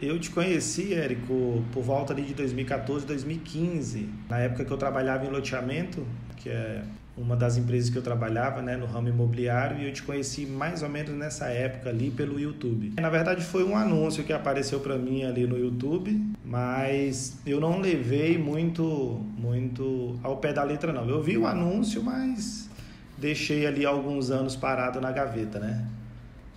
[0.00, 5.26] Eu te conheci, Érico, por volta ali de 2014, 2015, na época que eu trabalhava
[5.26, 6.82] em loteamento, que é
[7.16, 10.84] uma das empresas que eu trabalhava, né, no ramo imobiliário, e eu te conheci mais
[10.84, 12.92] ou menos nessa época ali pelo YouTube.
[13.00, 17.80] Na verdade, foi um anúncio que apareceu para mim ali no YouTube, mas eu não
[17.80, 21.08] levei muito, muito ao pé da letra não.
[21.08, 22.70] Eu vi o anúncio, mas
[23.16, 25.84] deixei ali alguns anos parado na gaveta, né?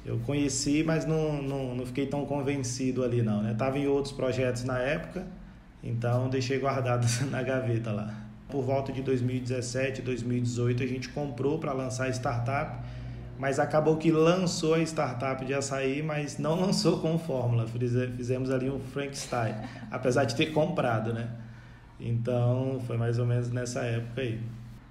[0.06, 3.54] Eu conheci, mas não, não, não fiquei tão convencido ali não, né?
[3.54, 5.26] Tava em outros projetos na época,
[5.84, 8.14] então deixei guardado na gaveta lá.
[8.50, 12.84] Por volta de 2017, 2018, a gente comprou para lançar a startup,
[13.38, 17.68] mas acabou que lançou a startup de açaí, mas não lançou com fórmula.
[17.68, 19.56] Fizemos ali um Frankenstein,
[19.92, 21.30] apesar de ter comprado, né?
[22.00, 24.40] Então, foi mais ou menos nessa época aí.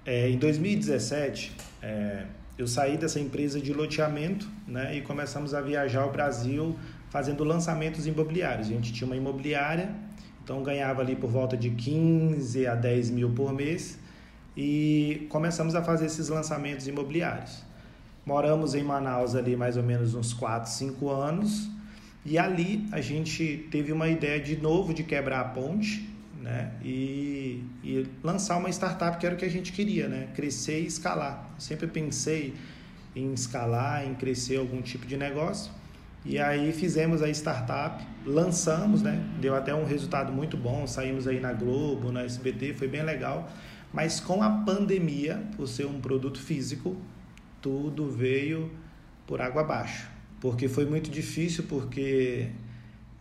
[0.05, 2.23] É, em 2017, é,
[2.57, 6.75] eu saí dessa empresa de loteamento né, e começamos a viajar o Brasil
[7.09, 8.67] fazendo lançamentos imobiliários.
[8.67, 9.93] A gente tinha uma imobiliária
[10.43, 13.99] então ganhava ali por volta de 15 a 10 mil por mês
[14.57, 17.63] e começamos a fazer esses lançamentos imobiliários.
[18.25, 21.69] Moramos em Manaus ali mais ou menos uns 4, 5 anos
[22.25, 26.09] e ali a gente teve uma ideia de novo de quebrar a ponte
[26.41, 26.71] né?
[26.83, 30.29] E, e lançar uma startup que era o que a gente queria, né?
[30.35, 31.53] Crescer e escalar.
[31.57, 32.55] Sempre pensei
[33.15, 35.71] em escalar, em crescer algum tipo de negócio.
[36.23, 39.23] E aí fizemos a startup, lançamos, né?
[39.39, 43.49] Deu até um resultado muito bom, saímos aí na Globo, na SBT, foi bem legal.
[43.93, 46.95] Mas com a pandemia, por ser um produto físico,
[47.61, 48.71] tudo veio
[49.27, 50.09] por água abaixo.
[50.39, 52.49] Porque foi muito difícil, porque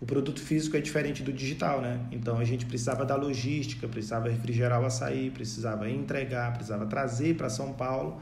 [0.00, 2.00] o produto físico é diferente do digital, né?
[2.10, 7.50] Então a gente precisava da logística, precisava refrigerar o açaí, precisava entregar, precisava trazer para
[7.50, 8.18] São Paulo.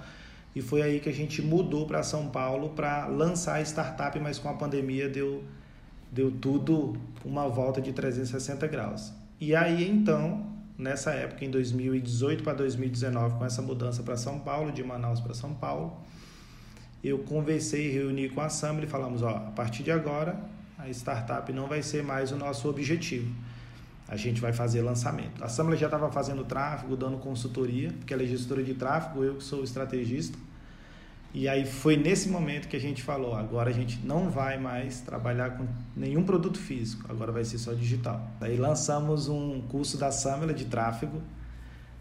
[0.57, 4.41] E foi aí que a gente mudou para São Paulo para lançar a startup, mas
[4.41, 5.45] com a pandemia deu,
[6.11, 9.13] deu tudo uma volta de 360 graus.
[9.41, 14.73] E aí então, nessa época, em 2018 para 2019, com essa mudança para São Paulo,
[14.73, 15.97] de Manaus para São Paulo,
[17.05, 20.37] eu conversei, reuni com a Samla e falamos, ó, a partir de agora,
[20.79, 23.35] a startup não vai ser mais o nosso objetivo.
[24.07, 25.45] A gente vai fazer lançamento.
[25.45, 29.35] A Samla já estava fazendo tráfego, dando consultoria, porque ela é gestora de tráfego, eu
[29.35, 30.39] que sou estrategista.
[31.35, 35.01] E aí foi nesse momento que a gente falou, agora a gente não vai mais
[35.01, 38.31] trabalhar com nenhum produto físico, agora vai ser só digital.
[38.41, 41.21] Aí lançamos um curso da Samela de tráfego,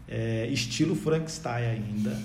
[0.08, 2.18] é, estilo Frankenstein ainda,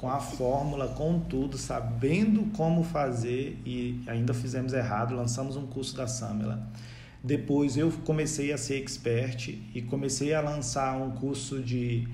[0.00, 5.94] com a fórmula, com tudo, sabendo como fazer e ainda fizemos errado, lançamos um curso
[5.94, 6.66] da Samela.
[7.22, 12.08] Depois eu comecei a ser expert e comecei a lançar um curso de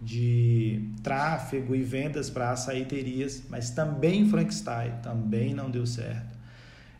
[0.00, 6.36] de tráfego e vendas para açaiterias, mas também Frankenstein, também não deu certo.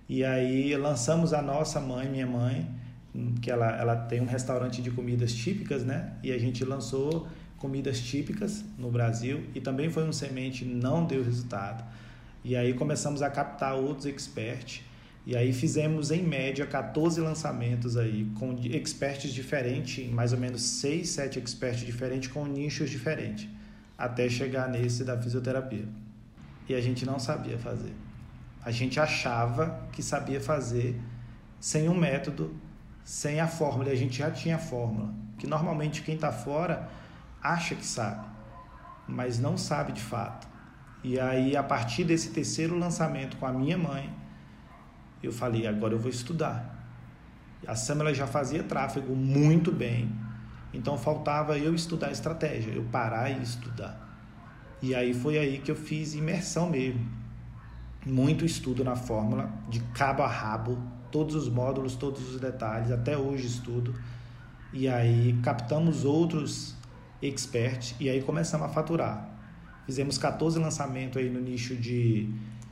[0.08, 2.68] E aí lançamos a nossa mãe, minha mãe,
[3.40, 6.12] que ela, ela tem um restaurante de comidas típicas, né?
[6.22, 7.26] E a gente lançou
[7.62, 11.84] comidas típicas no Brasil e também foi um semente, não deu resultado.
[12.44, 14.82] E aí começamos a captar outros experts
[15.24, 21.08] e aí fizemos em média 14 lançamentos aí com experts diferentes, mais ou menos 6,
[21.08, 23.48] 7 experts diferentes com nichos diferentes,
[23.96, 25.86] até chegar nesse da fisioterapia.
[26.68, 27.92] E a gente não sabia fazer.
[28.64, 31.00] A gente achava que sabia fazer
[31.60, 32.56] sem um método,
[33.04, 36.88] sem a fórmula, e a gente já tinha a fórmula, que normalmente quem está fora
[37.42, 38.26] acha que sabe,
[39.06, 40.46] mas não sabe de fato.
[41.02, 44.12] E aí a partir desse terceiro lançamento com a minha mãe,
[45.22, 46.70] eu falei, agora eu vou estudar.
[47.66, 50.12] A Samela já fazia tráfego muito bem,
[50.72, 54.00] então faltava eu estudar estratégia, eu parar e estudar.
[54.80, 57.08] E aí foi aí que eu fiz imersão mesmo.
[58.04, 60.76] Muito estudo na fórmula, de cabo a rabo,
[61.12, 63.94] todos os módulos, todos os detalhes, até hoje estudo.
[64.72, 66.74] E aí captamos outros
[67.22, 69.28] experts e aí começamos a faturar.
[69.86, 72.28] Fizemos 14 lançamentos aí no nicho de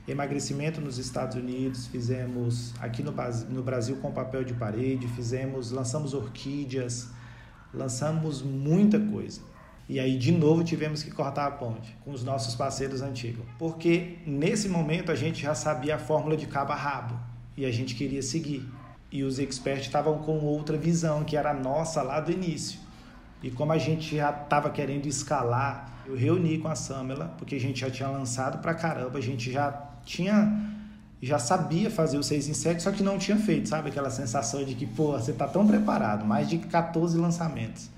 [0.07, 3.13] emagrecimento nos Estados Unidos, fizemos aqui no,
[3.49, 7.09] no Brasil com papel de parede, fizemos, lançamos orquídeas,
[7.73, 9.41] lançamos muita coisa.
[9.87, 13.43] E aí, de novo, tivemos que cortar a ponte com os nossos parceiros antigos.
[13.59, 17.19] Porque nesse momento a gente já sabia a fórmula de cabo a rabo
[17.57, 18.65] e a gente queria seguir.
[19.11, 22.79] E os experts estavam com outra visão, que era a nossa lá do início.
[23.41, 27.59] E como a gente já estava querendo escalar, eu reuni com a Samela, porque a
[27.59, 29.71] gente já tinha lançado pra caramba, a gente já
[30.05, 30.69] tinha
[31.21, 33.89] já sabia fazer o 6 em 7, só que não tinha feito, sabe?
[33.89, 37.89] Aquela sensação de que, pô, você tá tão preparado, mais de 14 lançamentos.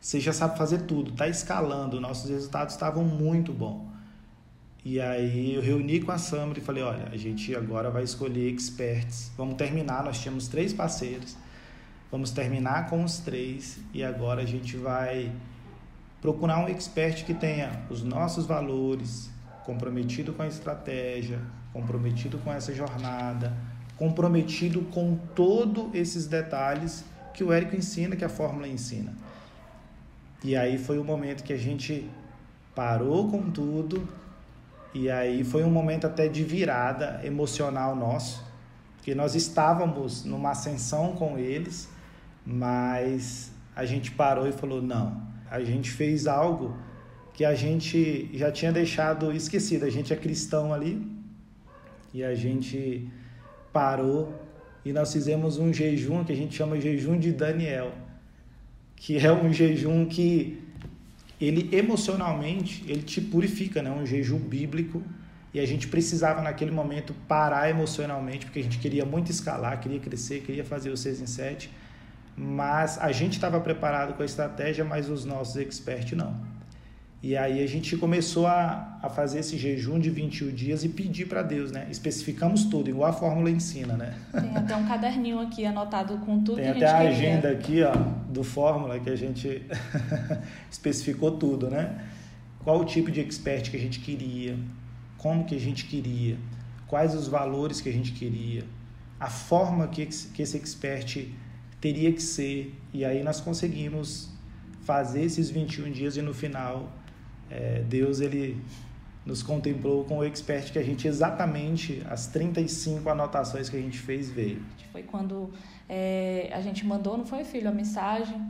[0.00, 3.82] Você já sabe fazer tudo, tá escalando, nossos resultados estavam muito bons.
[4.84, 8.52] E aí eu reuni com a Samra e falei, olha, a gente agora vai escolher
[8.52, 9.30] experts.
[9.36, 11.36] Vamos terminar, nós tínhamos três parceiros.
[12.14, 15.32] Vamos terminar com os três e agora a gente vai
[16.22, 19.28] procurar um expert que tenha os nossos valores,
[19.64, 21.40] comprometido com a estratégia,
[21.72, 23.52] comprometido com essa jornada,
[23.96, 29.12] comprometido com todos esses detalhes que o Érico ensina, que a fórmula ensina.
[30.44, 32.08] E aí foi o momento que a gente
[32.76, 34.08] parou com tudo
[34.94, 38.40] e aí foi um momento até de virada emocional nosso,
[38.98, 41.92] porque nós estávamos numa ascensão com eles,
[42.44, 46.76] mas a gente parou e falou: não, a gente fez algo
[47.32, 49.84] que a gente já tinha deixado esquecido.
[49.84, 51.04] A gente é cristão ali
[52.12, 53.08] e a gente
[53.72, 54.32] parou
[54.84, 57.92] e nós fizemos um jejum que a gente chama jejum de Daniel,
[58.94, 60.62] que é um jejum que
[61.40, 63.90] ele emocionalmente ele te purifica, né?
[63.90, 65.02] Um jejum bíblico
[65.52, 69.98] e a gente precisava naquele momento parar emocionalmente porque a gente queria muito escalar, queria
[69.98, 71.70] crescer, queria fazer o 6 em 7,
[72.36, 76.34] mas a gente estava preparado com a estratégia, mas os nossos experts não.
[77.22, 81.26] E aí a gente começou a, a fazer esse jejum de 21 dias e pedir
[81.26, 81.86] para Deus, né?
[81.90, 84.14] Especificamos tudo, igual a fórmula ensina, né?
[84.30, 87.48] Tem até um caderninho aqui anotado com tudo Tem que a gente até a agenda
[87.50, 87.94] aqui, ó,
[88.28, 89.62] do fórmula que a gente
[90.70, 91.98] especificou tudo, né?
[92.62, 94.58] Qual o tipo de expert que a gente queria,
[95.16, 96.36] como que a gente queria,
[96.86, 98.64] quais os valores que a gente queria,
[99.18, 101.26] a forma que, que esse expert
[101.84, 102.74] teria que ser.
[102.94, 104.30] E aí nós conseguimos
[104.84, 106.90] fazer esses 21 dias e no final
[107.50, 108.56] é, Deus ele
[109.26, 113.98] nos contemplou com o expert que a gente exatamente as 35 anotações que a gente
[113.98, 114.62] fez veio.
[114.92, 115.50] Foi quando
[115.86, 118.40] é, a gente mandou, não foi filho, a mensagem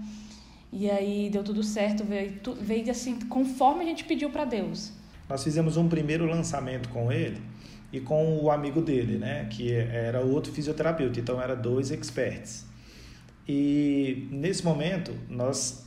[0.72, 4.92] e aí deu tudo certo, veio, veio assim conforme a gente pediu para Deus.
[5.28, 7.42] Nós fizemos um primeiro lançamento com ele
[7.92, 12.72] e com o amigo dele, né, que era outro fisioterapeuta, então era dois experts.
[13.46, 15.85] E nesse momento nós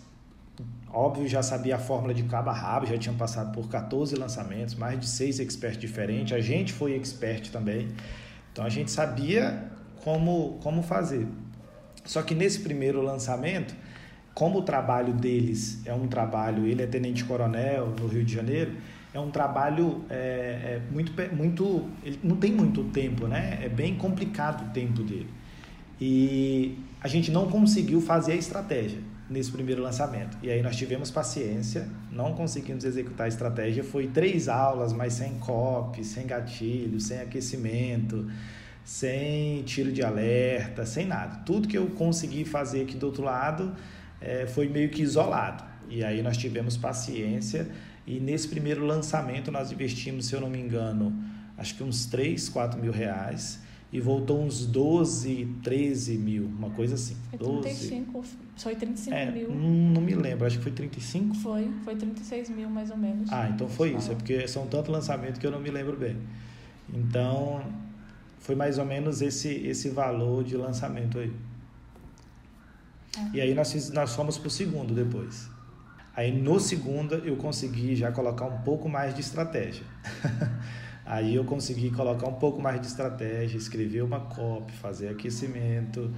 [0.89, 4.73] Óbvio, já sabia a fórmula de cabo a rabo, já tinham passado por 14 lançamentos,
[4.73, 6.33] mais de seis experts diferentes.
[6.33, 7.89] A gente foi expert também.
[8.51, 9.69] Então a gente sabia
[10.03, 11.27] como, como fazer.
[12.05, 13.75] Só que nesse primeiro lançamento,
[14.33, 18.71] como o trabalho deles é um trabalho, ele é tenente-coronel no Rio de Janeiro,
[19.13, 21.87] é um trabalho é, é muito, muito.
[22.03, 23.59] Ele não tem muito tempo, né?
[23.61, 25.29] É bem complicado o tempo dele.
[25.99, 26.77] E
[27.07, 28.99] a gente não conseguiu fazer a estratégia
[29.29, 30.37] nesse primeiro lançamento.
[30.43, 33.81] E aí nós tivemos paciência, não conseguimos executar a estratégia.
[33.81, 38.29] Foi três aulas, mas sem copy, sem gatilho, sem aquecimento,
[38.83, 41.37] sem tiro de alerta, sem nada.
[41.45, 43.73] Tudo que eu consegui fazer aqui do outro lado
[44.19, 45.63] é, foi meio que isolado.
[45.89, 47.69] E aí nós tivemos paciência
[48.05, 51.17] e nesse primeiro lançamento nós investimos, se eu não me engano,
[51.57, 56.95] acho que uns 3, 4 mil reais e voltou uns 12, 13 mil, uma coisa
[56.95, 57.15] assim.
[57.29, 58.37] Foi 35, 12.
[58.57, 59.49] foi 35 é, mil.
[59.55, 61.35] Não me lembro, acho que foi 35?
[61.35, 63.31] Foi, foi 36 mil mais ou menos.
[63.31, 66.17] Ah, então foi isso, é porque são tanto lançamento que eu não me lembro bem.
[66.93, 67.63] Então,
[68.39, 71.31] foi mais ou menos esse, esse valor de lançamento aí.
[73.17, 73.37] É.
[73.37, 75.49] E aí nós, nós fomos pro segundo depois.
[76.13, 79.83] Aí no segundo eu consegui já colocar um pouco mais de estratégia.
[81.07, 86.13] Aí eu consegui colocar um pouco mais de estratégia, escrever uma copy, fazer aquecimento,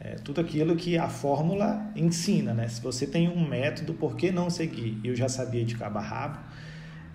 [0.00, 2.66] é, tudo aquilo que a fórmula ensina, né?
[2.66, 4.98] Se você tem um método, por que não seguir?
[5.04, 6.38] Eu já sabia de cabo a rabo.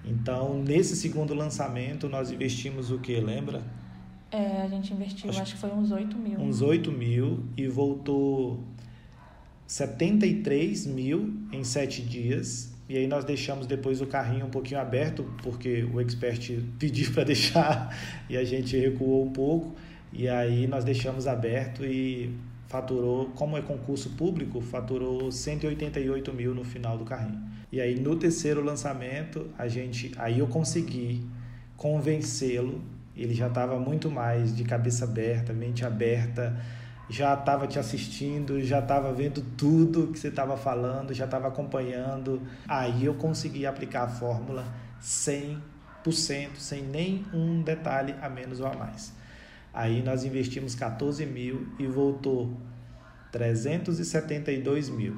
[0.06, 3.64] Então, nesse segundo lançamento, nós investimos o que, lembra?
[4.32, 6.40] É, a gente investiu, acho, acho que foi uns 8 mil.
[6.40, 8.64] Uns 8 mil e voltou
[9.66, 15.24] 73 mil em 7 dias e aí nós deixamos depois o carrinho um pouquinho aberto,
[15.42, 17.96] porque o expert pediu para deixar
[18.30, 19.76] e a gente recuou um pouco.
[20.14, 22.34] E aí nós deixamos aberto e
[22.68, 27.42] faturou, como é concurso público, faturou 188 mil no final do carrinho.
[27.72, 31.26] E aí no terceiro lançamento, a gente, aí eu consegui
[31.76, 32.82] convencê-lo.
[33.18, 36.56] Ele já estava muito mais de cabeça aberta, mente aberta
[37.10, 42.42] já estava te assistindo, já estava vendo tudo que você estava falando, já estava acompanhando.
[42.68, 44.66] Aí eu consegui aplicar a fórmula
[45.02, 45.60] 100%,
[46.56, 49.14] sem nem um detalhe a menos ou a mais.
[49.74, 52.58] Aí nós investimos 14 mil e voltou
[53.32, 55.16] 372 mil.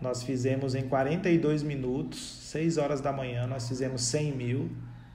[0.00, 2.18] Nós fizemos em 42 minutos,
[2.50, 4.70] 6 horas da manhã, nós fizemos 100 mil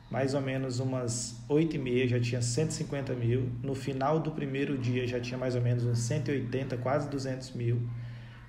[0.10, 3.50] mais ou menos umas 8 e meia já tinha 150 mil.
[3.62, 7.82] No final do primeiro dia já tinha mais ou menos uns 180, quase 200 mil.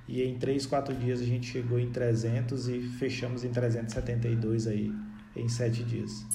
[0.09, 4.93] E em 3, 4 dias a gente chegou em 300 e fechamos em 372 aí
[5.37, 6.26] em sete dias.